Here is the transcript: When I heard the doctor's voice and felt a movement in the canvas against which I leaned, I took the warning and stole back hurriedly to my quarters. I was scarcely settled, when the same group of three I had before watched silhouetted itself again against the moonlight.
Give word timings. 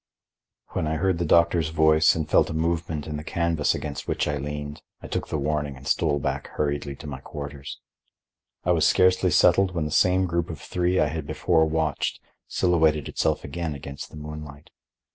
When 0.69 0.87
I 0.87 0.95
heard 0.95 1.19
the 1.19 1.25
doctor's 1.27 1.69
voice 1.69 2.15
and 2.15 2.27
felt 2.27 2.49
a 2.49 2.55
movement 2.55 3.05
in 3.05 3.17
the 3.17 3.23
canvas 3.23 3.75
against 3.75 4.07
which 4.07 4.27
I 4.27 4.37
leaned, 4.37 4.81
I 4.99 5.05
took 5.05 5.27
the 5.27 5.37
warning 5.37 5.77
and 5.77 5.87
stole 5.87 6.17
back 6.17 6.47
hurriedly 6.57 6.95
to 6.95 7.05
my 7.07 7.19
quarters. 7.19 7.79
I 8.63 8.71
was 8.71 8.87
scarcely 8.87 9.29
settled, 9.29 9.75
when 9.75 9.85
the 9.85 9.91
same 9.91 10.25
group 10.25 10.49
of 10.49 10.59
three 10.59 10.99
I 10.99 11.09
had 11.09 11.27
before 11.27 11.65
watched 11.65 12.19
silhouetted 12.47 13.07
itself 13.09 13.43
again 13.43 13.75
against 13.75 14.09
the 14.09 14.17
moonlight. 14.17 14.71